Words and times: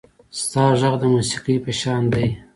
•ستا 0.39 0.63
غږ 0.79 0.93
د 1.01 1.03
موسیقۍ 1.13 1.55
په 1.65 1.71
شان 1.79 2.03
دی. 2.13 2.27